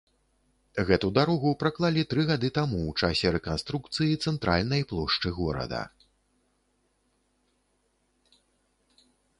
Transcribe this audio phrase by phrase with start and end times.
[0.87, 5.85] Гэту дарогу праклалі тры гады таму ў часе рэканструкцыі цэнтральнай плошчы горада.